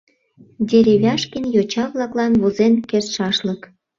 [0.69, 3.61] Деревяшкин йоча-влаклан возен кертшашлык.